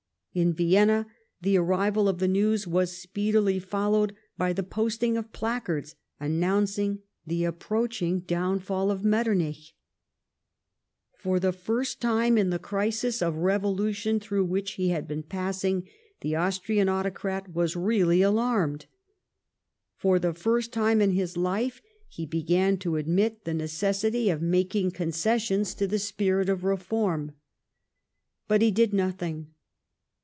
In 0.33 0.53
Vienna, 0.53 1.07
the 1.41 1.57
arrival 1.57 2.07
of 2.07 2.19
the 2.19 2.27
news 2.29 2.65
was 2.65 2.95
speedily 2.97 3.59
followed 3.59 4.15
by 4.37 4.53
the 4.53 4.63
posting 4.63 5.17
of 5.17 5.33
placards 5.33 5.95
announcing 6.21 6.99
the 7.27 7.43
approaching 7.43 8.21
downfall 8.21 8.91
of 8.91 9.03
Metternich. 9.03 9.75
For 11.17 11.37
the 11.37 11.51
first 11.51 11.99
time 11.99 12.37
in 12.37 12.49
the 12.49 12.59
crisis 12.59 13.21
of 13.21 13.35
revolution 13.39 14.21
through 14.21 14.45
which 14.45 14.75
he 14.75 14.87
had 14.87 15.05
been 15.05 15.21
passing 15.23 15.89
the 16.21 16.37
Austrian 16.37 16.87
autocrat 16.87 17.49
was 17.53 17.75
really 17.75 18.21
alarmed. 18.21 18.85
For 19.97 20.17
the 20.17 20.33
first 20.33 20.71
time 20.71 21.01
in 21.01 21.11
his 21.11 21.35
life 21.35 21.81
he 22.07 22.25
began 22.25 22.77
to 22.77 22.95
admit 22.95 23.43
the 23.43 23.53
necessity 23.53 24.29
of 24.29 24.41
making 24.41 24.91
concessions 24.91 25.73
to 25.73 25.87
the 25.87 25.99
spirit 25.99 26.47
of 26.47 26.63
reform. 26.63 27.33
But 28.47 28.61
he 28.61 28.71
did 28.71 28.93
nothing. 28.93 29.55